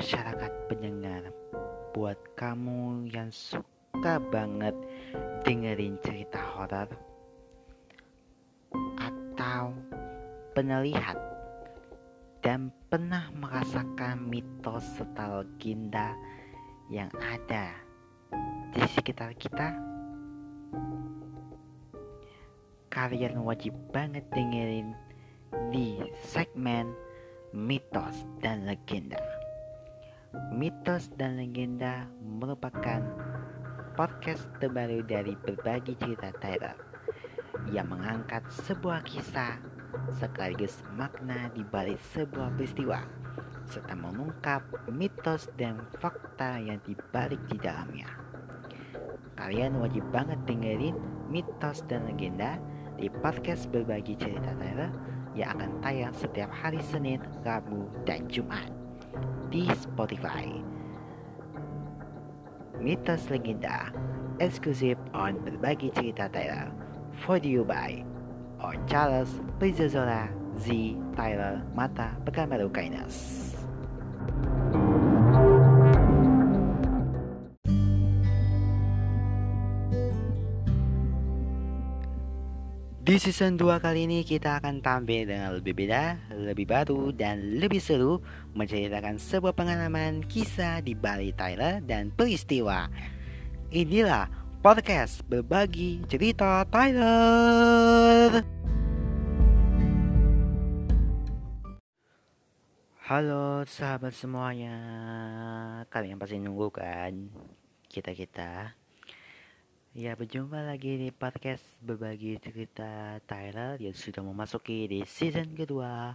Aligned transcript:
masyarakat 0.00 0.52
pendengar 0.64 1.28
Buat 1.92 2.16
kamu 2.32 3.12
yang 3.12 3.28
suka 3.28 4.16
banget 4.32 4.72
dengerin 5.44 6.00
cerita 6.00 6.40
horor 6.40 6.88
Atau 8.96 9.76
pernah 10.56 10.80
lihat 10.80 11.20
dan 12.40 12.72
pernah 12.88 13.28
merasakan 13.36 14.24
mitos 14.24 14.80
serta 14.96 15.44
legenda 15.44 16.16
yang 16.88 17.12
ada 17.20 17.76
di 18.72 18.80
sekitar 18.96 19.36
kita 19.36 19.76
Kalian 22.88 23.44
wajib 23.44 23.76
banget 23.92 24.24
dengerin 24.32 24.96
di 25.68 26.00
segmen 26.24 26.88
mitos 27.52 28.24
dan 28.40 28.64
legenda 28.64 29.39
Mitos 30.30 31.10
dan 31.18 31.42
Legenda 31.42 32.06
merupakan 32.22 33.02
podcast 33.98 34.46
terbaru 34.62 35.02
dari 35.02 35.34
berbagi 35.34 35.98
cerita 35.98 36.30
Tyler 36.38 36.78
yang 37.74 37.90
mengangkat 37.90 38.46
sebuah 38.62 39.02
kisah 39.02 39.58
sekaligus 40.22 40.86
makna 40.94 41.50
di 41.50 41.66
balik 41.66 41.98
sebuah 42.14 42.54
peristiwa 42.54 43.02
serta 43.66 43.90
mengungkap 43.98 44.62
mitos 44.94 45.50
dan 45.58 45.82
fakta 45.98 46.62
yang 46.62 46.78
dibalik 46.86 47.42
di 47.50 47.58
dalamnya. 47.58 48.06
Kalian 49.34 49.82
wajib 49.82 50.06
banget 50.14 50.38
dengerin 50.46 50.94
mitos 51.26 51.82
dan 51.90 52.06
legenda 52.06 52.54
di 52.94 53.10
podcast 53.10 53.66
berbagi 53.66 54.14
cerita 54.14 54.54
Tyler 54.62 54.94
yang 55.34 55.58
akan 55.58 55.82
tayang 55.82 56.14
setiap 56.14 56.54
hari 56.54 56.78
Senin, 56.86 57.18
Rabu, 57.42 57.90
dan 58.06 58.30
Jumat 58.30 58.79
di 59.50 59.66
Spotify. 59.74 60.46
Mitos 62.80 63.28
Legenda 63.28 63.92
eksklusif 64.40 64.96
on 65.12 65.36
berbagi 65.44 65.92
cerita 65.92 66.32
Tyler 66.32 66.72
for 67.20 67.36
you 67.42 67.60
by 67.60 68.00
on 68.64 68.80
Charles 68.88 69.36
Prizozola 69.60 70.32
Z 70.56 70.96
Tyler 71.12 71.60
Mata 71.76 72.16
Pekanbaru 72.24 72.72
Kainas. 72.72 73.49
Di 83.10 83.18
season 83.18 83.58
2 83.58 83.82
kali 83.82 84.06
ini 84.06 84.22
kita 84.22 84.62
akan 84.62 84.86
tampil 84.86 85.26
dengan 85.26 85.50
lebih 85.50 85.74
beda, 85.74 86.30
lebih 86.30 86.62
baru, 86.62 87.10
dan 87.10 87.58
lebih 87.58 87.82
seru 87.82 88.22
Menceritakan 88.54 89.18
sebuah 89.18 89.50
pengalaman 89.50 90.22
kisah 90.30 90.78
di 90.78 90.94
Bali 90.94 91.34
Tyler 91.34 91.82
dan 91.82 92.14
peristiwa. 92.14 92.86
Inilah 93.74 94.30
podcast 94.62 95.26
berbagi 95.26 96.06
cerita 96.06 96.62
Tyler 96.70 98.46
Halo 103.10 103.66
sahabat 103.66 104.14
semuanya. 104.14 104.78
Kalian 105.90 106.14
pasti 106.14 106.38
nunggu 106.38 106.70
kan 106.70 107.26
kita-kita 107.90 108.78
Ya 109.90 110.14
berjumpa 110.14 110.62
lagi 110.62 111.02
di 111.02 111.10
podcast 111.10 111.66
berbagi 111.82 112.38
cerita 112.38 113.18
Tyler 113.26 113.74
yang 113.82 113.90
sudah 113.90 114.22
memasuki 114.22 114.86
di 114.86 115.02
season 115.02 115.50
kedua. 115.50 116.14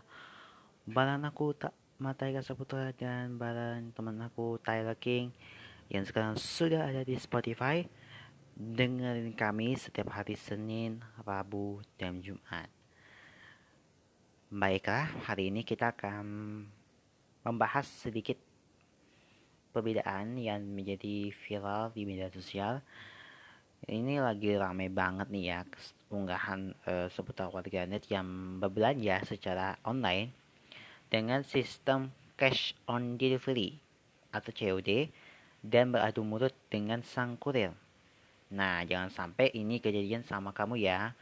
Barang 0.88 1.28
aku 1.28 1.52
tak 1.52 1.76
Matai 2.00 2.32
Saputra 2.40 2.96
dan 2.96 3.36
barang 3.36 3.92
teman 3.92 4.16
aku 4.24 4.64
Tyler 4.64 4.96
King 4.96 5.36
yang 5.92 6.08
sekarang 6.08 6.40
sudah 6.40 6.88
ada 6.88 7.04
di 7.04 7.20
Spotify. 7.20 7.84
Dengerin 8.56 9.36
kami 9.36 9.76
setiap 9.76 10.08
hari 10.08 10.40
Senin, 10.40 11.04
Rabu, 11.28 11.84
dan 12.00 12.24
Jumat. 12.24 12.72
Baiklah, 14.56 15.12
hari 15.28 15.52
ini 15.52 15.68
kita 15.68 15.92
akan 15.92 16.24
membahas 17.44 17.92
sedikit 17.92 18.40
perbedaan 19.76 20.40
yang 20.40 20.64
menjadi 20.64 21.28
viral 21.44 21.92
di 21.92 22.08
media 22.08 22.32
sosial 22.32 22.80
ini 23.86 24.18
lagi 24.18 24.58
rame 24.58 24.90
banget 24.90 25.30
nih 25.30 25.46
ya 25.54 25.60
unggahan 26.10 26.74
uh, 26.90 27.06
seputar 27.14 27.54
warganet 27.54 28.02
yang 28.10 28.58
berbelanja 28.58 29.22
secara 29.26 29.78
online 29.86 30.34
dengan 31.14 31.46
sistem 31.46 32.10
cash 32.34 32.74
on 32.90 33.22
delivery 33.22 33.78
atau 34.34 34.50
COD 34.50 35.10
dan 35.62 35.94
beradu 35.94 36.26
mulut 36.26 36.54
dengan 36.70 37.06
sang 37.06 37.38
kurir. 37.38 37.74
Nah, 38.54 38.86
jangan 38.86 39.10
sampai 39.10 39.54
ini 39.54 39.82
kejadian 39.82 40.22
sama 40.22 40.54
kamu 40.54 40.82
ya. 40.82 41.14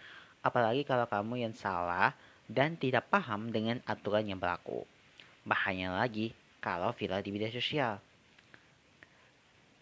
Apalagi 0.44 0.84
kalau 0.84 1.08
kamu 1.08 1.48
yang 1.48 1.56
salah 1.56 2.12
dan 2.52 2.76
tidak 2.76 3.08
paham 3.08 3.52
dengan 3.52 3.80
aturan 3.88 4.28
yang 4.28 4.40
berlaku. 4.40 4.84
Bahaya 5.48 5.92
lagi 5.92 6.36
kalau 6.60 6.92
viral 6.92 7.24
di 7.24 7.32
media 7.32 7.52
sosial 7.52 8.00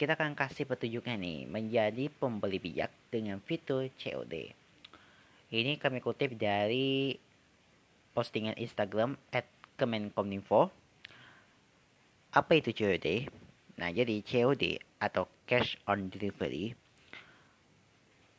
kita 0.02 0.18
akan 0.18 0.34
kasih 0.34 0.66
petunjuknya 0.66 1.14
nih 1.14 1.46
menjadi 1.46 2.10
pembeli 2.10 2.58
bijak 2.58 2.90
dengan 3.06 3.38
fitur 3.38 3.86
COD. 3.94 4.50
Ini 5.54 5.78
kami 5.78 6.02
kutip 6.02 6.34
dari 6.34 7.14
postingan 8.10 8.58
Instagram 8.58 9.14
at 9.30 9.46
Kemenkominfo. 9.78 10.74
Apa 12.34 12.50
itu 12.58 12.74
COD? 12.74 13.30
Nah, 13.78 13.94
jadi 13.94 14.18
COD 14.26 14.82
atau 14.98 15.30
Cash 15.46 15.78
on 15.86 16.10
Delivery 16.10 16.74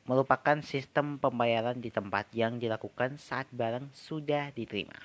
merupakan 0.04 0.60
sistem 0.60 1.16
pembayaran 1.16 1.80
di 1.80 1.96
tempat 1.96 2.28
yang 2.36 2.60
dilakukan 2.60 3.16
saat 3.16 3.48
barang 3.56 3.88
sudah 3.96 4.52
diterima. 4.52 5.00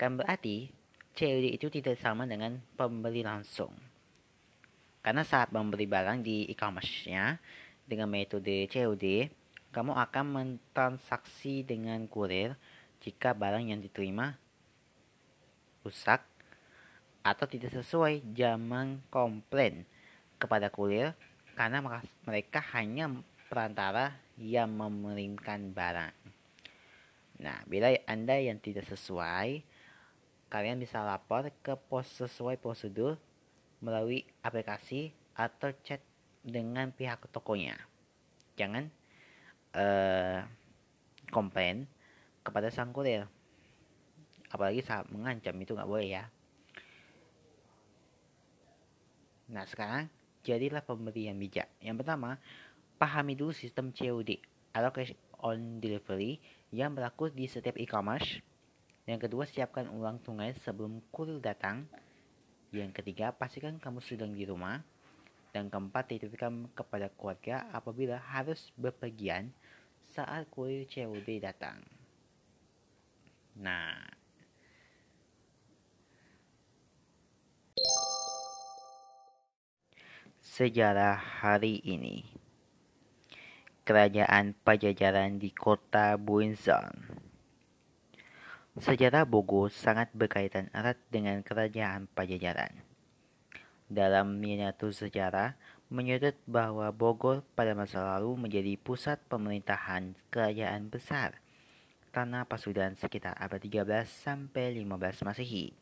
Kan 0.00 0.16
berarti 0.16 0.72
COD 1.12 1.60
itu 1.60 1.68
tidak 1.68 2.00
sama 2.00 2.24
dengan 2.24 2.56
pembeli 2.80 3.20
langsung 3.20 3.85
karena 5.06 5.22
saat 5.22 5.54
membeli 5.54 5.86
barang 5.86 6.18
di 6.26 6.50
e-commerce-nya 6.50 7.38
dengan 7.86 8.10
metode 8.10 8.66
COD, 8.66 9.30
kamu 9.70 9.94
akan 9.94 10.24
mentransaksi 10.34 11.62
dengan 11.62 12.10
kurir 12.10 12.58
jika 12.98 13.30
barang 13.30 13.70
yang 13.70 13.78
diterima 13.78 14.34
rusak 15.86 16.26
atau 17.22 17.46
tidak 17.46 17.70
sesuai 17.70 18.18
zaman 18.34 18.98
komplain 19.06 19.86
kepada 20.42 20.74
kurir 20.74 21.14
karena 21.54 21.78
mereka 22.26 22.58
hanya 22.74 23.06
perantara 23.46 24.10
yang 24.34 24.74
mengirimkan 24.74 25.70
barang. 25.70 26.18
Nah, 27.46 27.62
bila 27.70 27.94
Anda 28.10 28.42
yang 28.42 28.58
tidak 28.58 28.90
sesuai, 28.90 29.62
kalian 30.50 30.82
bisa 30.82 30.98
lapor 31.06 31.46
ke 31.62 31.78
pos 31.78 32.10
sesuai 32.10 32.58
prosedur 32.58 33.22
melalui 33.86 34.26
aplikasi 34.42 35.14
atau 35.38 35.70
chat 35.86 36.02
dengan 36.42 36.90
pihak 36.90 37.22
tokonya. 37.30 37.78
Jangan 38.58 38.90
uh, 39.78 40.42
komplain 41.30 41.86
kepada 42.42 42.66
sang 42.74 42.90
kurir. 42.90 43.30
Apalagi 44.50 44.82
saat 44.82 45.06
mengancam 45.14 45.54
itu 45.62 45.78
nggak 45.78 45.86
boleh 45.86 46.18
ya. 46.18 46.24
Nah 49.54 49.62
sekarang 49.62 50.10
jadilah 50.42 50.82
pembeli 50.82 51.30
yang 51.30 51.38
bijak. 51.38 51.70
Yang 51.78 52.02
pertama, 52.02 52.42
pahami 52.98 53.38
dulu 53.38 53.54
sistem 53.54 53.94
COD 53.94 54.42
atau 54.74 54.90
cash 54.90 55.14
on 55.38 55.78
delivery 55.78 56.42
yang 56.74 56.94
berlaku 56.94 57.30
di 57.30 57.46
setiap 57.46 57.78
e-commerce. 57.78 58.42
Yang 59.06 59.30
kedua, 59.30 59.46
siapkan 59.46 59.86
uang 59.86 60.22
tunai 60.26 60.54
sebelum 60.62 60.98
kurir 61.14 61.38
datang. 61.38 61.86
Yang 62.76 63.00
ketiga, 63.00 63.32
pastikan 63.32 63.80
kamu 63.80 64.04
sedang 64.04 64.36
di 64.36 64.44
rumah. 64.44 64.84
Dan 65.56 65.72
keempat, 65.72 66.12
titipkan 66.12 66.68
kepada 66.76 67.08
keluarga 67.16 67.64
apabila 67.72 68.20
harus 68.20 68.68
bepergian 68.76 69.48
saat 70.12 70.44
kurir 70.52 70.84
COD 70.84 71.40
datang. 71.40 71.80
Nah, 73.56 73.96
sejarah 80.44 81.16
hari 81.16 81.80
ini. 81.88 82.28
Kerajaan 83.86 84.52
Pajajaran 84.60 85.40
di 85.40 85.54
kota 85.54 86.20
Buinzon 86.20 87.25
Sejarah 88.76 89.24
Bogor 89.24 89.72
sangat 89.72 90.12
berkaitan 90.12 90.68
erat 90.76 91.00
dengan 91.08 91.40
kerajaan 91.40 92.12
Pajajaran. 92.12 92.84
Dalam 93.88 94.36
miniatur 94.36 94.92
sejarah, 94.92 95.56
menyebut 95.88 96.36
bahwa 96.44 96.92
Bogor 96.92 97.40
pada 97.56 97.72
masa 97.72 98.04
lalu 98.04 98.36
menjadi 98.36 98.76
pusat 98.76 99.16
pemerintahan 99.32 100.12
kerajaan 100.28 100.92
besar 100.92 101.40
tanah 102.12 102.44
Pasudan 102.44 103.00
sekitar 103.00 103.32
abad 103.40 103.64
13 103.64 104.04
sampai 104.04 104.76
15 104.76 105.24
Masehi. 105.24 105.72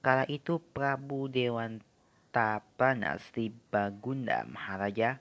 Kala 0.00 0.24
itu 0.24 0.56
Prabu 0.56 1.28
Dewanta 1.28 2.64
Pranasti 2.80 3.52
Bagunda 3.52 4.48
Maharaja 4.48 5.20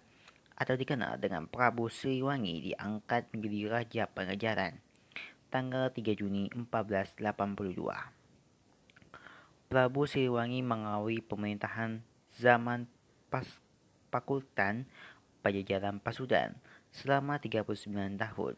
atau 0.55 0.79
dikenal 0.79 1.19
dengan 1.19 1.43
Prabu 1.43 1.91
Siliwangi 1.91 2.71
diangkat 2.71 3.35
menjadi 3.35 3.59
Raja 3.67 4.03
Pengajaran 4.07 4.88
tanggal 5.49 5.89
3 5.89 6.13
Juni 6.13 6.49
1482. 6.53 7.19
Prabu 9.69 10.09
Siliwangi 10.09 10.65
mengawali 10.65 11.21
pemerintahan 11.21 12.01
zaman 12.37 12.89
pas 13.29 13.45
Pakultan 14.09 14.89
Pajajaran 15.45 16.01
Pasudan 16.01 16.57
selama 16.89 17.37
39 17.37 17.89
tahun. 18.17 18.57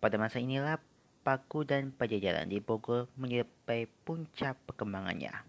Pada 0.00 0.16
masa 0.16 0.40
inilah 0.40 0.80
Paku 1.20 1.68
dan 1.68 1.92
Pajajaran 1.92 2.48
di 2.48 2.64
Bogor 2.64 3.12
mencapai 3.20 3.84
puncak 4.04 4.56
perkembangannya. 4.64 5.44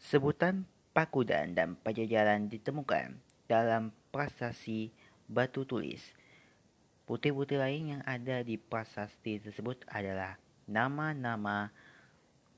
Sebutan 0.00 0.64
Pakudan 0.96 1.52
dan 1.52 1.76
Pajajaran 1.76 2.48
ditemukan 2.48 3.20
dalam 3.44 3.92
prasasti 4.08 4.92
batu 5.28 5.68
tulis. 5.68 6.23
Putih-putih 7.04 7.60
lain 7.60 7.92
yang 7.92 8.02
ada 8.08 8.40
di 8.40 8.56
prasasti 8.56 9.36
tersebut 9.36 9.84
adalah 9.92 10.40
nama-nama 10.64 11.68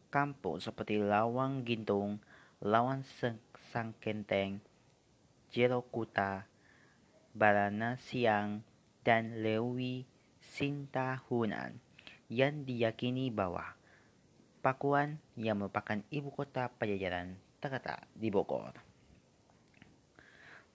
kampung 0.07 0.63
seperti 0.63 1.03
Lawang 1.03 1.67
Gintung, 1.67 2.23
Lawan 2.63 3.03
Sangkenteng, 3.75 4.63
Jerokuta, 5.51 6.47
Barana 7.35 7.99
Siang, 7.99 8.63
dan 9.03 9.43
Lewi 9.43 10.07
Sintahunan 10.39 11.83
yang 12.31 12.63
diyakini 12.63 13.35
bahwa 13.35 13.75
Pakuan 14.63 15.19
yang 15.35 15.59
merupakan 15.59 15.99
ibu 16.15 16.31
kota 16.31 16.71
Pajajaran 16.71 17.35
terletak 17.59 18.07
di 18.15 18.31
Bogor. 18.31 18.86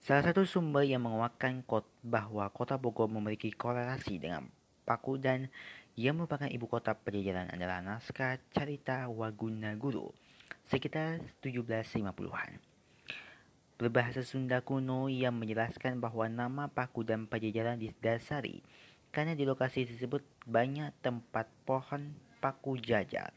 Salah 0.02 0.26
satu 0.26 0.42
sumber 0.42 0.82
yang 0.82 1.06
menguatkan 1.06 1.62
bahwa 2.02 2.50
kota 2.50 2.74
Bogor 2.74 3.06
memiliki 3.06 3.54
korelasi 3.54 4.18
dengan 4.18 4.50
Pakudan 4.82 5.46
yang 5.94 6.18
merupakan 6.18 6.50
ibu 6.50 6.66
kota 6.66 6.98
Pajajaran 6.98 7.54
adalah 7.54 7.78
naskah 7.78 8.42
Carita 8.50 9.06
Waguna 9.06 9.78
Guru 9.78 10.10
sekitar 10.66 11.22
1750-an. 11.38 12.58
Berbahasa 13.78 14.26
Sunda 14.26 14.58
kuno 14.58 15.06
yang 15.06 15.38
menjelaskan 15.38 16.02
bahwa 16.02 16.26
nama 16.26 16.66
Paku 16.66 17.06
dan 17.06 17.30
Pajajaran 17.30 17.78
didasari 17.78 18.58
karena 19.14 19.38
di 19.38 19.46
lokasi 19.46 19.86
tersebut 19.86 20.26
banyak 20.50 20.90
tempat 20.98 21.46
pohon 21.62 22.10
paku 22.42 22.74
jajar. 22.74 23.30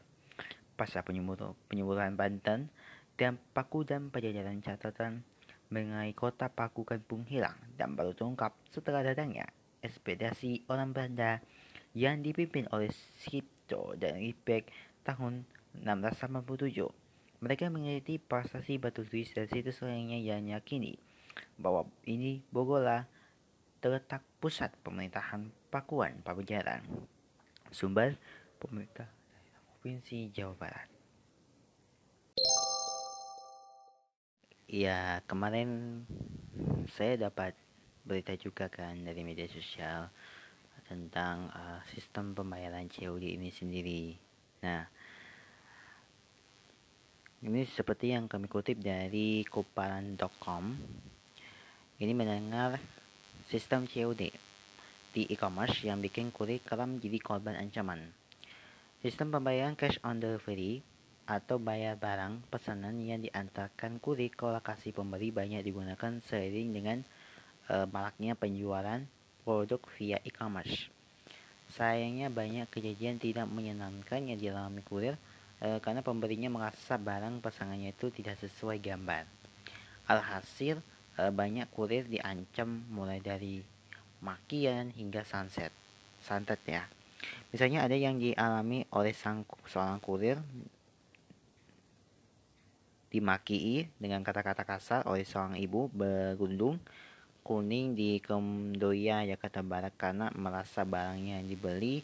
Pasca 0.74 1.06
penyemburan 1.06 2.18
Banten 2.18 2.74
dan 3.14 3.38
Paku 3.54 3.86
dan 3.86 4.10
Pajajaran 4.10 4.58
catatan 4.66 5.22
mengenai 5.70 6.14
kota 6.14 6.46
Paku 6.46 6.86
Kampung 6.86 7.26
hilang 7.26 7.56
dan 7.74 7.98
baru 7.98 8.14
terungkap 8.14 8.54
setelah 8.70 9.02
datangnya 9.02 9.50
ekspedisi 9.82 10.66
orang 10.70 10.94
Belanda 10.94 11.42
yang 11.96 12.20
dipimpin 12.22 12.68
oleh 12.70 12.92
Sito 12.92 13.96
dan 13.98 14.20
Ripek 14.20 14.68
tahun 15.02 15.46
687. 15.80 16.90
Mereka 17.40 17.68
meneliti 17.68 18.16
prasasti 18.16 18.80
batu 18.80 19.04
tulis 19.04 19.30
dan 19.36 19.46
situs 19.46 19.84
lainnya 19.84 20.16
yang 20.16 20.48
yakini 20.48 20.96
bahwa 21.60 21.84
ini 22.08 22.40
Bogola 22.48 23.04
terletak 23.84 24.24
pusat 24.40 24.72
pemerintahan 24.80 25.52
Pakuan 25.68 26.24
Pajajaran. 26.24 26.82
Sumber 27.68 28.16
pemerintah 28.56 29.08
Provinsi 29.68 30.32
Jawa 30.32 30.56
Barat. 30.56 30.95
Ya, 34.66 35.22
kemarin 35.30 36.02
saya 36.90 37.30
dapat 37.30 37.54
berita 38.02 38.34
juga 38.34 38.66
kan 38.66 38.98
dari 38.98 39.22
media 39.22 39.46
sosial 39.46 40.10
tentang 40.90 41.54
uh, 41.54 41.78
sistem 41.94 42.34
pembayaran 42.34 42.90
COD 42.90 43.38
ini 43.38 43.54
sendiri. 43.54 44.18
Nah, 44.66 44.82
ini 47.46 47.62
seperti 47.62 48.10
yang 48.10 48.26
kami 48.26 48.50
kutip 48.50 48.82
dari 48.82 49.46
kuparan.com. 49.46 50.74
Ini 52.02 52.10
mendengar 52.10 52.82
sistem 53.46 53.86
COD 53.86 54.34
di 55.14 55.22
e-commerce 55.30 55.86
yang 55.86 56.02
bikin 56.02 56.34
kurir 56.34 56.58
kerap 56.58 56.90
jadi 56.98 57.18
korban 57.22 57.54
ancaman. 57.54 58.02
Sistem 58.98 59.30
pembayaran 59.30 59.78
cash 59.78 60.02
on 60.02 60.18
delivery 60.18 60.82
atau 61.26 61.58
bayar 61.58 61.98
barang 61.98 62.46
pesanan 62.48 62.94
yang 63.02 63.18
diantarkan 63.18 63.98
kurir 63.98 64.30
ke 64.30 64.46
lokasi 64.46 64.94
pembeli 64.94 65.34
banyak 65.34 65.66
digunakan 65.66 66.22
seiring 66.22 66.68
dengan 66.70 66.98
uh, 67.70 67.86
maraknya 67.90 68.38
penjualan 68.38 69.02
produk 69.42 69.82
via 69.98 70.18
e-commerce. 70.22 70.90
Sayangnya 71.70 72.30
banyak 72.30 72.70
kejadian 72.70 73.18
tidak 73.18 73.46
menyenangkan 73.50 74.22
yang 74.22 74.38
dialami 74.38 74.82
kurir 74.86 75.18
e, 75.58 75.82
karena 75.82 76.02
pemberinya 76.02 76.50
merasa 76.50 76.94
barang 76.94 77.42
pasangannya 77.42 77.90
itu 77.90 78.10
tidak 78.14 78.38
sesuai 78.38 78.78
gambar. 78.78 79.26
Alhasil 80.06 80.78
e, 81.18 81.22
banyak 81.30 81.66
kurir 81.74 82.06
diancam 82.06 82.86
mulai 82.90 83.18
dari 83.18 83.62
makian 84.22 84.94
hingga 84.94 85.26
sunset, 85.26 85.74
santet 86.22 86.62
ya. 86.66 86.86
Misalnya 87.50 87.82
ada 87.82 87.98
yang 87.98 88.18
dialami 88.18 88.86
oleh 88.94 89.14
sang 89.14 89.42
seorang 89.66 89.98
kurir 89.98 90.38
dimaki 93.16 93.88
dengan 93.96 94.20
kata-kata 94.20 94.68
kasar 94.68 95.00
oleh 95.08 95.24
seorang 95.24 95.56
ibu 95.56 95.88
berundung 95.88 96.76
kuning 97.46 97.94
di 97.94 98.18
Kemdoya, 98.18 99.22
Jakarta 99.22 99.62
Barat 99.62 99.94
karena 99.94 100.34
merasa 100.34 100.82
barangnya 100.82 101.38
yang 101.38 101.46
dibeli 101.46 102.02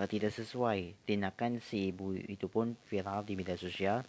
uh, 0.00 0.08
tidak 0.08 0.32
sesuai. 0.32 0.96
Tindakan 1.04 1.60
si 1.60 1.92
ibu 1.92 2.16
itu 2.16 2.48
pun 2.48 2.72
viral 2.88 3.28
di 3.28 3.36
media 3.36 3.60
sosial. 3.60 4.00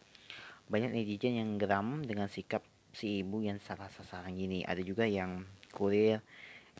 Banyak 0.71 0.95
netizen 0.95 1.35
yang 1.35 1.59
geram 1.59 2.07
dengan 2.07 2.31
sikap 2.31 2.63
si 2.95 3.19
ibu 3.19 3.43
yang 3.43 3.59
salah 3.59 3.91
sasaran 3.91 4.31
ini. 4.31 4.63
Ada 4.63 4.79
juga 4.79 5.03
yang 5.03 5.43
kurir 5.75 6.23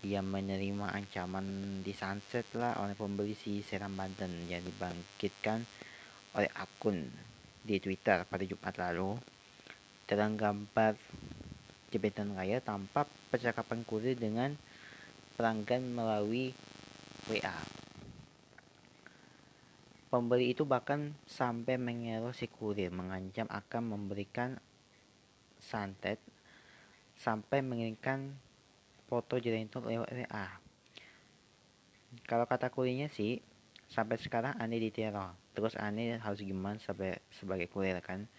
yang 0.02 0.26
menerima 0.26 0.90
ancaman 0.90 1.46
disanset 1.84 2.48
lah 2.56 2.80
oleh 2.82 2.96
pembeli 2.98 3.36
si 3.38 3.62
Seram 3.62 3.94
Banten 3.94 4.48
yang 4.50 4.64
dibangkitkan 4.64 5.62
oleh 6.34 6.50
akun 6.56 7.06
di 7.62 7.78
Twitter 7.84 8.24
pada 8.26 8.48
Jumat 8.48 8.80
lalu. 8.80 9.33
Dalam 10.14 10.38
gambar 10.38 10.94
jebetan 11.90 12.38
raya 12.38 12.62
tampak 12.62 13.10
percakapan 13.34 13.82
kurir 13.82 14.14
dengan 14.14 14.54
pelanggan 15.34 15.82
melalui 15.90 16.54
WA. 17.26 17.58
Pembeli 20.14 20.54
itu 20.54 20.70
bahkan 20.70 21.18
sampai 21.26 21.82
mengeroh 21.82 22.30
si 22.30 22.46
kurir, 22.46 22.94
mengancam 22.94 23.50
akan 23.50 23.98
memberikan 23.98 24.62
santet 25.58 26.22
sampai 27.18 27.66
mengirimkan 27.66 28.38
foto 29.10 29.42
itu 29.42 29.50
lewat 29.82 30.14
WA. 30.14 30.48
Kalau 32.30 32.46
kata 32.46 32.70
kurirnya 32.70 33.10
sih, 33.10 33.42
sampai 33.90 34.22
sekarang 34.22 34.54
aneh 34.62 34.78
diteror. 34.78 35.34
Terus 35.58 35.74
aneh 35.74 36.22
harus 36.22 36.46
gimana 36.46 36.78
sebagai, 36.78 37.18
sebagai 37.34 37.66
kurir 37.74 37.98
kan? 38.06 38.30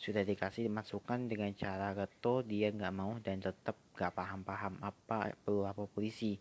Sudah 0.00 0.24
dikasih 0.24 0.72
masukan 0.72 1.28
dengan 1.28 1.52
cara 1.52 1.92
reto 1.92 2.40
dia 2.40 2.72
nggak 2.72 2.94
mau 2.96 3.20
dan 3.20 3.44
tetap 3.44 3.76
gak 3.92 4.16
paham-paham 4.16 4.80
apa 4.80 5.36
perlu 5.44 5.68
apa 5.68 5.84
polisi. 5.84 6.40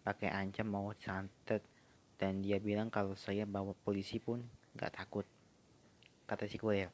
Pakai 0.00 0.30
ancam 0.30 0.70
mau 0.70 0.94
santet 0.94 1.66
dan 2.20 2.44
dia 2.44 2.62
bilang 2.62 2.92
kalau 2.92 3.18
saya 3.18 3.48
bawa 3.48 3.72
polisi 3.82 4.22
pun 4.22 4.44
gak 4.76 4.92
takut 5.00 5.24
kata 6.28 6.46
si 6.46 6.60
kurir 6.62 6.92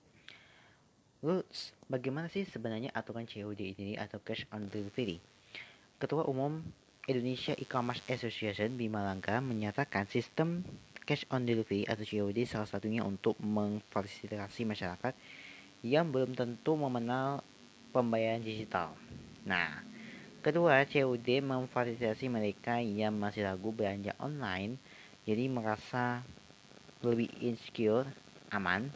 Lalu 1.21 1.43
bagaimana 1.91 2.31
sih 2.31 2.47
sebenarnya 2.47 2.95
aturan 2.95 3.27
COD 3.27 3.75
ini 3.77 3.99
atau 3.99 4.23
cash 4.23 4.47
on 4.55 4.71
delivery? 4.71 5.19
Ketua 5.99 6.29
Umum 6.29 6.63
Indonesia 7.09 7.57
E-Commerce 7.59 8.05
Association 8.07 8.79
Bima 8.79 9.03
Langka 9.03 9.43
menyatakan 9.43 10.07
sistem 10.07 10.63
cash 11.03 11.27
on 11.33 11.43
delivery 11.43 11.83
atau 11.89 12.07
COD 12.07 12.47
salah 12.47 12.69
satunya 12.69 13.03
untuk 13.03 13.35
memfasilitasi 13.43 14.69
masyarakat 14.69 15.13
yang 15.85 16.09
belum 16.13 16.33
tentu 16.37 16.77
mengenal 16.77 17.45
pembayaran 17.91 18.45
digital. 18.45 18.93
Nah, 19.45 19.83
kedua 20.45 20.85
COD 20.85 21.43
memfasilitasi 21.43 22.29
mereka 22.29 22.79
yang 22.81 23.17
masih 23.17 23.49
ragu 23.49 23.73
belanja 23.73 24.13
online 24.21 24.79
jadi 25.27 25.51
merasa 25.51 26.23
lebih 27.03 27.27
insecure, 27.43 28.07
aman, 28.55 28.89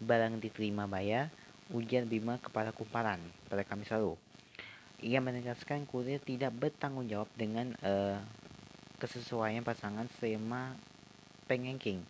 barang 0.00 0.40
diterima 0.40 0.88
bayar, 0.88 1.28
ujian 1.68 2.08
Bima 2.08 2.40
kepada 2.40 2.72
kumparan 2.72 3.20
pada 3.52 3.60
Kamis 3.68 3.92
lalu. 3.92 4.16
Ia 5.04 5.20
menegaskan 5.20 5.84
kurir 5.84 6.20
tidak 6.24 6.56
bertanggung 6.56 7.08
jawab 7.12 7.28
dengan 7.36 7.76
uh, 7.84 8.20
kesesuaian 8.96 9.60
pasangan 9.60 10.08
selama 10.16 10.76
pengengking. 11.44 12.04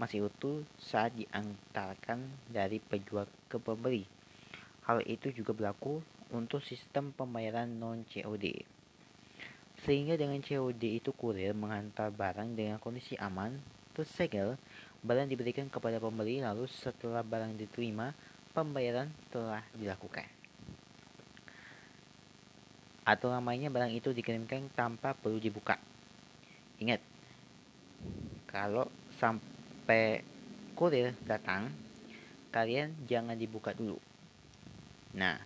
Masih 0.00 0.32
utuh 0.32 0.64
saat 0.80 1.12
diantarkan 1.12 2.24
dari 2.48 2.80
penjual 2.80 3.28
ke 3.52 3.60
pembeli. 3.60 4.08
Hal 4.88 5.04
itu 5.04 5.28
juga 5.28 5.52
berlaku 5.52 6.00
untuk 6.32 6.64
sistem 6.64 7.12
pembayaran 7.12 7.68
non-COD. 7.68 8.64
Sehingga 9.84 10.16
dengan 10.16 10.40
COD 10.40 11.04
itu 11.04 11.12
kurir 11.12 11.52
mengantar 11.52 12.08
barang 12.08 12.56
dengan 12.56 12.80
kondisi 12.80 13.12
aman, 13.20 13.60
tersegel, 13.92 14.56
barang 15.04 15.28
diberikan 15.28 15.68
kepada 15.68 16.00
pembeli 16.00 16.40
lalu 16.40 16.64
setelah 16.64 17.20
barang 17.20 17.60
diterima, 17.60 18.16
pembayaran 18.56 19.12
telah 19.28 19.60
dilakukan. 19.76 20.24
Atau 23.04 23.28
namanya 23.28 23.68
barang 23.68 23.92
itu 23.92 24.16
dikirimkan 24.16 24.72
tanpa 24.72 25.12
perlu 25.12 25.36
dibuka. 25.36 25.76
Ingat, 26.80 27.04
kalau 28.48 28.88
sampai 29.20 29.49
kurir 30.74 31.12
datang, 31.26 31.68
kalian 32.50 32.96
jangan 33.06 33.36
dibuka 33.36 33.76
dulu. 33.76 34.00
Nah, 35.14 35.38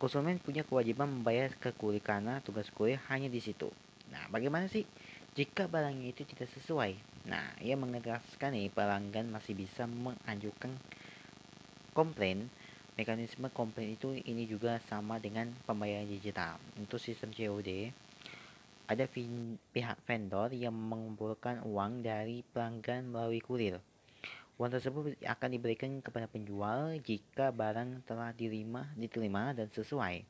konsumen 0.00 0.40
punya 0.40 0.64
kewajiban 0.64 1.08
membayar 1.08 1.52
ke 1.56 1.72
kurir 1.76 2.00
karena 2.00 2.40
tugas 2.44 2.68
kurir 2.72 3.00
hanya 3.08 3.28
di 3.28 3.40
situ. 3.40 3.72
Nah, 4.12 4.28
bagaimana 4.28 4.68
sih 4.68 4.84
jika 5.34 5.66
barangnya 5.66 6.12
itu 6.12 6.22
tidak 6.28 6.52
sesuai? 6.54 6.96
Nah, 7.24 7.56
ia 7.64 7.74
menegaskan 7.74 8.52
nih 8.52 8.68
pelanggan 8.68 9.32
masih 9.32 9.56
bisa 9.56 9.88
mengajukan 9.88 10.76
komplain. 11.96 12.52
Mekanisme 12.94 13.50
komplain 13.50 13.98
itu 13.98 14.14
ini 14.22 14.46
juga 14.46 14.78
sama 14.86 15.18
dengan 15.18 15.50
pembayaran 15.66 16.06
digital. 16.06 16.62
Untuk 16.78 17.02
sistem 17.02 17.34
COD, 17.34 17.90
ada 18.84 19.08
pihak 19.08 19.98
vendor 20.04 20.52
yang 20.52 20.76
mengumpulkan 20.76 21.64
uang 21.64 22.04
dari 22.04 22.44
pelanggan 22.52 23.08
melalui 23.08 23.40
kurir. 23.40 23.80
Uang 24.54 24.70
tersebut 24.70 25.18
akan 25.24 25.48
diberikan 25.50 25.98
kepada 25.98 26.30
penjual 26.30 26.94
jika 27.02 27.50
barang 27.50 28.06
telah 28.06 28.30
diterima, 28.30 28.86
diterima 28.94 29.50
dan 29.50 29.66
sesuai. 29.72 30.22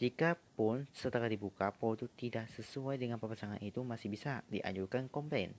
Jika 0.00 0.34
pun 0.56 0.88
setelah 0.96 1.28
dibuka 1.28 1.68
produk 1.76 2.08
tidak 2.16 2.48
sesuai 2.56 2.96
dengan 2.96 3.20
pemesanan 3.20 3.60
itu 3.60 3.84
masih 3.84 4.08
bisa 4.08 4.40
diajukan 4.48 5.12
komplain. 5.12 5.52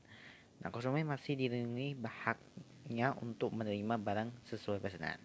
Nah, 0.65 0.73
konsumen 0.73 1.05
masih 1.05 1.37
dilindungi 1.37 1.95
haknya 2.01 3.13
untuk 3.21 3.53
menerima 3.53 4.01
barang 4.01 4.29
sesuai 4.49 4.81
pesanan. 4.81 5.21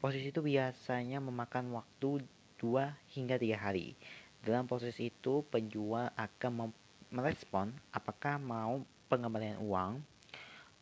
Proses 0.00 0.24
itu 0.24 0.40
biasanya 0.40 1.20
memakan 1.20 1.76
waktu 1.76 2.24
2 2.60 2.96
hingga 3.12 3.36
3 3.36 3.56
hari. 3.60 3.96
Dalam 4.44 4.68
proses 4.68 5.00
itu, 5.00 5.40
penjual 5.48 6.12
akan 6.20 6.68
merespon 7.08 7.72
apakah 7.88 8.36
mau 8.36 8.84
pengembalian 9.08 9.56
uang 9.56 10.04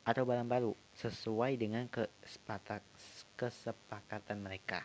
atau 0.02 0.26
barang 0.26 0.50
baru 0.50 0.74
sesuai 0.98 1.54
dengan 1.54 1.86
kesepakatan 3.38 4.42
mereka. 4.42 4.82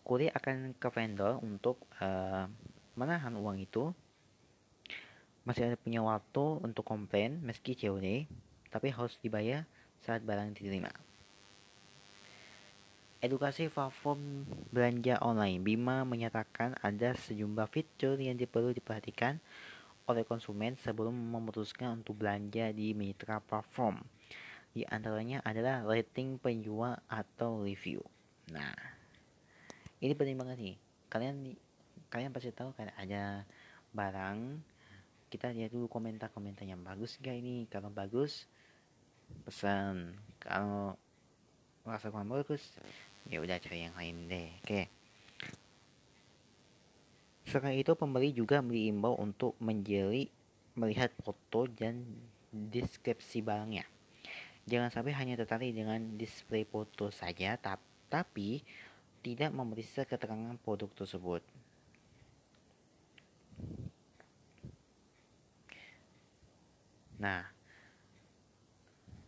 Kurir 0.00 0.32
akan 0.32 0.72
ke 0.80 0.88
vendor 0.88 1.44
untuk 1.44 1.84
uh, 2.00 2.48
menahan 2.96 3.36
uang 3.36 3.60
itu. 3.60 3.92
Masih 5.44 5.68
ada 5.68 5.76
punya 5.76 6.00
waktu 6.00 6.64
untuk 6.64 6.88
komplain 6.88 7.36
meski 7.44 7.76
COD, 7.76 8.24
tapi 8.72 8.88
harus 8.88 9.20
dibayar 9.20 9.68
saat 10.00 10.24
barang 10.24 10.56
diterima. 10.56 10.88
Edukasi 13.24 13.72
platform 13.72 14.44
belanja 14.68 15.16
online 15.24 15.64
Bima 15.64 16.04
menyatakan 16.04 16.76
ada 16.84 17.16
sejumlah 17.16 17.64
fitur 17.72 18.20
yang 18.20 18.36
perlu 18.36 18.68
diperhatikan 18.76 19.40
oleh 20.04 20.28
konsumen 20.28 20.76
sebelum 20.76 21.16
memutuskan 21.16 22.04
untuk 22.04 22.20
belanja 22.20 22.68
di 22.76 22.92
mitra 22.92 23.40
platform. 23.40 24.04
Di 24.76 24.84
antaranya 24.84 25.40
adalah 25.40 25.88
rating 25.88 26.36
penjual 26.36 27.00
atau 27.08 27.64
review. 27.64 28.04
Nah, 28.52 28.76
ini 30.04 30.12
penting 30.12 30.36
banget 30.36 30.60
nih. 30.60 30.76
Kalian 31.08 31.56
kalian 32.12 32.28
pasti 32.28 32.52
tahu 32.52 32.76
kan 32.76 32.92
ada 32.92 33.48
barang 33.96 34.60
kita 35.32 35.48
lihat 35.56 35.72
dulu 35.72 35.88
komentar-komentar 35.88 36.68
yang 36.68 36.84
bagus 36.84 37.16
gak 37.24 37.40
ini 37.40 37.64
kalau 37.72 37.88
bagus 37.88 38.44
pesan 39.48 40.12
kalau 40.36 41.00
rasa 41.88 42.12
kurang 42.12 42.28
bagus 42.28 42.72
ya 43.28 43.40
udah 43.40 43.56
cari 43.56 43.88
yang 43.88 43.96
lain 43.96 44.16
deh 44.28 44.50
oke. 44.64 44.82
Selain 47.44 47.76
itu, 47.76 47.92
pembeli 47.92 48.32
juga 48.32 48.64
diimbau 48.64 49.20
untuk 49.20 49.54
menjeli 49.60 50.32
melihat 50.74 51.12
foto 51.22 51.68
dan 51.70 52.02
deskripsi 52.50 53.44
barangnya. 53.44 53.84
Jangan 54.64 54.90
sampai 54.90 55.12
hanya 55.12 55.36
tertarik 55.36 55.76
dengan 55.76 56.16
display 56.16 56.64
foto 56.64 57.12
saja, 57.12 57.54
tapi 58.08 58.64
tidak 59.20 59.52
memeriksa 59.52 60.08
keterangan 60.08 60.56
produk 60.56 60.88
tersebut. 61.04 61.44
Nah, 67.20 67.53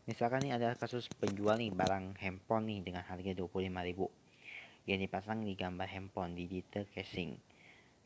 misalkan 0.07 0.47
ini 0.47 0.55
adalah 0.55 0.79
kasus 0.79 1.11
penjual 1.19 1.59
nih 1.59 1.75
barang 1.75 2.15
handphone 2.23 2.71
nih 2.71 2.81
dengan 2.87 3.03
harga 3.03 3.35
25.000 3.35 4.87
yang 4.87 4.99
dipasang 5.03 5.43
di 5.43 5.59
gambar 5.59 5.91
handphone 5.91 6.39
di 6.39 6.47
detail 6.47 6.87
casing. 6.95 7.35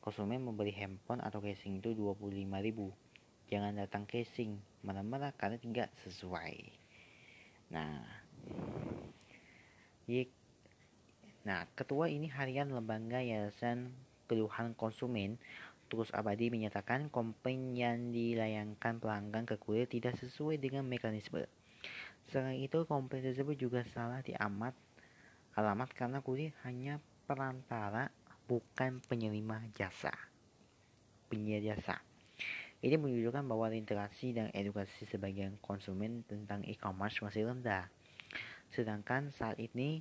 Konsumen 0.01 0.41
membeli 0.41 0.73
handphone 0.73 1.21
atau 1.21 1.45
casing 1.45 1.85
itu 1.85 1.93
25.000 1.93 3.53
jangan 3.53 3.77
datang 3.77 4.09
casing 4.09 4.57
marah-marah 4.81 5.37
karena 5.37 5.61
tidak 5.61 5.93
sesuai. 6.09 6.73
Nah 7.69 8.01
yik 10.09 10.33
nah 11.45 11.69
ketua 11.77 12.09
ini 12.09 12.33
harian 12.33 12.73
lembaga 12.73 13.21
yayasan 13.21 13.93
keluhan 14.25 14.73
konsumen 14.73 15.37
terus 15.93 16.09
abadi 16.17 16.49
menyatakan 16.49 17.13
komplain 17.13 17.77
yang 17.77 18.11
dilayangkan 18.11 19.03
pelanggan 19.03 19.45
ke 19.45 19.59
kurir 19.59 19.85
tidak 19.91 20.19
sesuai 20.19 20.59
dengan 20.59 20.87
mekanisme 20.87 21.47
selain 22.31 22.63
itu 22.63 22.87
komplain 22.87 23.27
tersebut 23.27 23.59
juga 23.59 23.83
salah 23.91 24.23
diamat 24.23 24.73
alamat 25.59 25.91
karena 25.93 26.23
kurir 26.23 26.55
hanya 26.63 27.03
perantara 27.27 28.15
bukan 28.47 29.03
penerima 29.03 29.67
jasa. 29.75 30.15
Penyedia 31.27 31.75
jasa. 31.75 31.99
Ini 32.81 32.97
menunjukkan 32.97 33.45
bahwa 33.45 33.69
interaksi 33.77 34.33
dan 34.33 34.49
edukasi 34.57 35.05
sebagian 35.05 35.61
konsumen 35.61 36.25
tentang 36.25 36.65
e-commerce 36.65 37.21
masih 37.21 37.51
rendah. 37.51 37.93
Sedangkan 38.73 39.29
saat 39.35 39.61
ini 39.61 40.01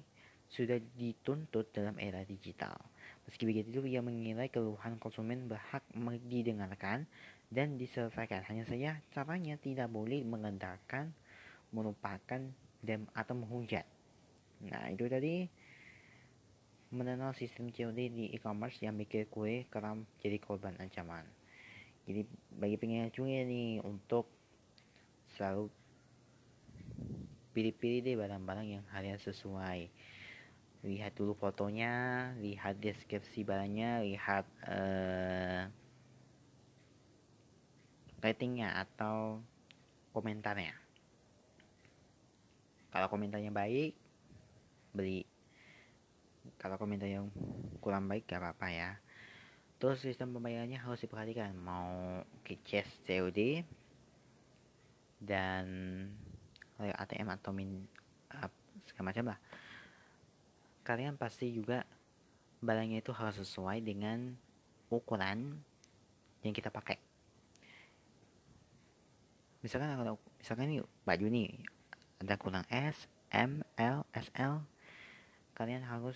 sudah 0.50 0.80
dituntut 0.96 1.70
dalam 1.76 2.00
era 2.02 2.24
digital. 2.24 2.74
Meski 3.28 3.46
begitu, 3.46 3.86
ia 3.86 4.02
menilai 4.02 4.50
keluhan 4.50 4.98
konsumen 4.98 5.46
berhak 5.46 5.86
didengarkan 6.26 7.06
dan 7.54 7.78
diselesaikan. 7.78 8.48
Hanya 8.50 8.66
saja 8.66 8.98
caranya 9.14 9.60
tidak 9.62 9.92
boleh 9.94 10.26
mengendalikan, 10.26 11.14
melupakan, 11.72 12.42
dan 12.80 13.00
atau 13.12 13.36
menghujat. 13.36 13.84
Nah, 14.64 14.92
itu 14.92 15.08
tadi 15.08 15.48
mengenal 16.90 17.38
sistem 17.38 17.70
COD 17.70 18.10
di 18.10 18.26
e-commerce 18.34 18.82
yang 18.82 18.98
bikin 18.98 19.30
kue 19.30 19.70
kerap 19.70 20.02
jadi 20.26 20.42
korban 20.42 20.74
ancaman. 20.82 21.22
Jadi 22.10 22.26
bagi 22.58 22.76
pengen 22.82 23.14
cuy 23.14 23.46
nih 23.46 23.78
untuk 23.86 24.26
selalu 25.38 25.70
pilih-pilih 27.54 28.00
deh 28.02 28.16
barang-barang 28.18 28.68
yang 28.82 28.86
harian 28.90 29.22
sesuai. 29.22 29.94
Lihat 30.82 31.14
dulu 31.14 31.38
fotonya, 31.38 32.34
lihat 32.42 32.82
deskripsi 32.82 33.46
barangnya, 33.46 34.02
lihat 34.02 34.48
uh, 34.66 35.70
ratingnya 38.24 38.74
atau 38.82 39.44
komentarnya. 40.16 40.88
Kalau 42.89 43.08
komentarnya 43.08 43.53
baik, 43.53 43.93
beli. 44.93 45.25
Kalau 46.58 46.75
komentar 46.81 47.05
yang 47.05 47.29
kurang 47.79 48.10
baik 48.10 48.25
gak 48.25 48.41
apa-apa 48.41 48.67
ya. 48.74 48.91
Terus 49.79 50.03
sistem 50.03 50.36
pembayarannya 50.36 50.81
harus 50.81 51.00
diperhatikan. 51.00 51.55
Mau 51.55 52.22
cash 52.43 53.00
COD 53.08 53.63
dan 55.22 55.65
ATM 56.79 57.27
atau 57.36 57.51
min 57.51 57.88
uh, 58.34 58.50
segala 58.88 59.13
macam 59.13 59.25
lah. 59.36 59.39
Kalian 60.84 61.15
pasti 61.15 61.53
juga 61.53 61.86
barangnya 62.60 63.00
itu 63.00 63.15
harus 63.15 63.39
sesuai 63.39 63.79
dengan 63.84 64.36
ukuran 64.91 65.60
yang 66.43 66.55
kita 66.55 66.72
pakai. 66.72 66.98
Misalkan 69.60 69.91
kalau 69.96 70.15
misalkan 70.39 70.72
ini 70.72 70.79
baju 71.03 71.25
nih 71.27 71.79
ada 72.20 72.36
kurang 72.36 72.68
S, 72.68 73.08
M, 73.32 73.64
L, 73.80 74.04
SL 74.12 74.60
kalian 75.56 75.84
harus 75.84 76.16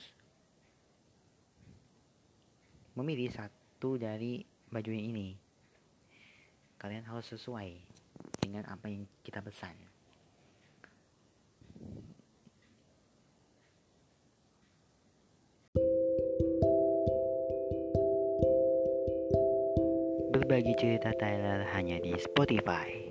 memilih 2.95 3.31
satu 3.31 3.99
dari 3.99 4.43
baju 4.71 4.91
ini. 4.91 5.35
Kalian 6.79 7.07
harus 7.07 7.27
sesuai 7.31 7.75
dengan 8.39 8.67
apa 8.67 8.87
yang 8.91 9.07
kita 9.23 9.39
pesan. 9.39 9.75
Berbagi 20.35 20.75
cerita 20.75 21.15
Tyler 21.15 21.63
hanya 21.71 21.99
di 22.03 22.15
Spotify. 22.19 23.02